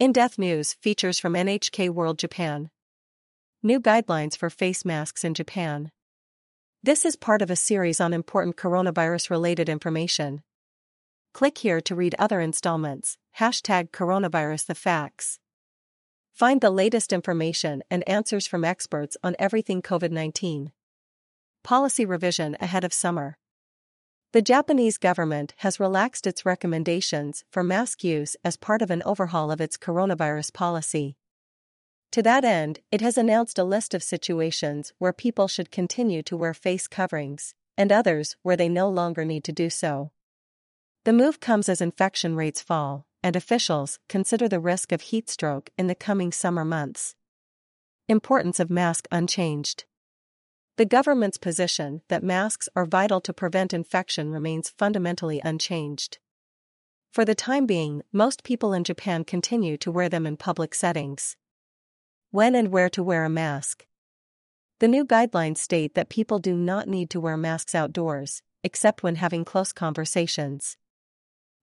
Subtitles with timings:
[0.00, 2.70] In Depth News features from NHK World Japan.
[3.62, 5.90] New guidelines for face masks in Japan.
[6.82, 10.42] This is part of a series on important coronavirus related information.
[11.34, 13.18] Click here to read other installments.
[13.40, 15.38] Hashtag coronavirus the facts.
[16.32, 20.72] Find the latest information and answers from experts on everything COVID 19.
[21.62, 23.36] Policy revision ahead of summer.
[24.32, 29.50] The Japanese government has relaxed its recommendations for mask use as part of an overhaul
[29.50, 31.16] of its coronavirus policy.
[32.12, 36.36] To that end, it has announced a list of situations where people should continue to
[36.36, 40.12] wear face coverings, and others where they no longer need to do so.
[41.02, 45.70] The move comes as infection rates fall, and officials consider the risk of heat stroke
[45.76, 47.16] in the coming summer months.
[48.06, 49.86] Importance of mask unchanged.
[50.80, 56.16] The government's position that masks are vital to prevent infection remains fundamentally unchanged.
[57.12, 61.36] For the time being, most people in Japan continue to wear them in public settings.
[62.30, 63.86] When and where to wear a mask.
[64.78, 69.16] The new guidelines state that people do not need to wear masks outdoors, except when
[69.16, 70.78] having close conversations.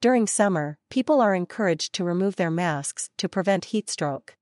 [0.00, 4.36] During summer, people are encouraged to remove their masks to prevent heat stroke.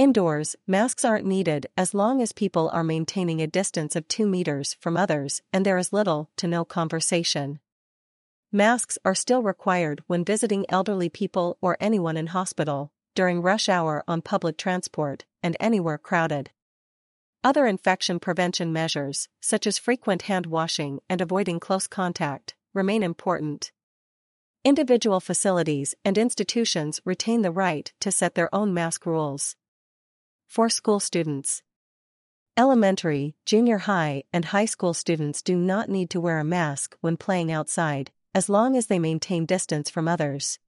[0.00, 4.72] Indoors, masks aren't needed as long as people are maintaining a distance of 2 meters
[4.80, 7.58] from others and there is little to no conversation.
[8.50, 14.02] Masks are still required when visiting elderly people or anyone in hospital, during rush hour
[14.08, 16.48] on public transport, and anywhere crowded.
[17.44, 23.70] Other infection prevention measures, such as frequent hand washing and avoiding close contact, remain important.
[24.64, 29.56] Individual facilities and institutions retain the right to set their own mask rules
[30.50, 31.62] for school students.
[32.56, 37.16] Elementary, junior high, and high school students do not need to wear a mask when
[37.16, 40.58] playing outside, as long as they maintain distance from others.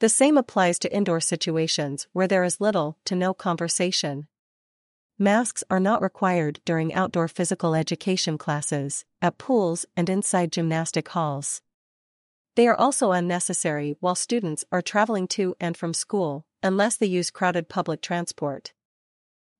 [0.00, 4.26] The same applies to indoor situations where there is little to no conversation.
[5.16, 11.62] Masks are not required during outdoor physical education classes, at pools, and inside gymnastic halls.
[12.56, 17.30] They are also unnecessary while students are traveling to and from school, unless they use
[17.30, 18.72] crowded public transport.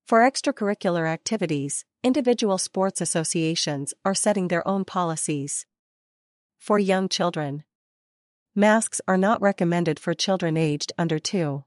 [0.09, 5.67] For extracurricular activities, individual sports associations are setting their own policies.
[6.57, 7.65] For young children,
[8.55, 11.63] masks are not recommended for children aged under 2.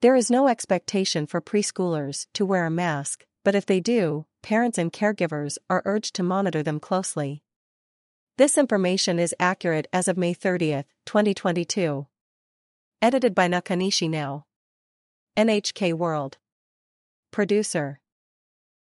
[0.00, 4.78] There is no expectation for preschoolers to wear a mask, but if they do, parents
[4.78, 7.42] and caregivers are urged to monitor them closely.
[8.38, 12.06] This information is accurate as of May 30, 2022.
[13.02, 14.46] Edited by Nakanishi Now.
[15.36, 16.38] NHK World.
[17.30, 18.00] Producer